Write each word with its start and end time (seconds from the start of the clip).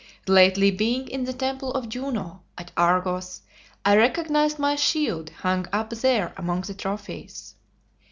Lately 0.25 0.71
being 0.71 1.07
in 1.09 1.25
the 1.25 1.31
temple 1.33 1.73
of 1.75 1.87
Juno, 1.87 2.41
at 2.57 2.71
Argos, 2.75 3.43
I 3.85 3.95
recognized 3.95 4.57
my 4.57 4.75
shield 4.75 5.29
hung 5.29 5.67
up 5.71 5.91
there 5.91 6.33
among 6.37 6.61
the 6.61 6.73
trophies. 6.73 7.53